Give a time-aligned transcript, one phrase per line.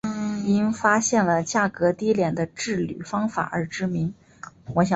[0.43, 4.11] 因发现了价格低廉的制铝方法而知名。